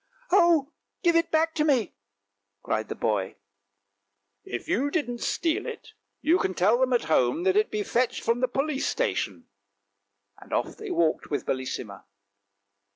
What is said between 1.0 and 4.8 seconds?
give it back to me!" cried the boy." If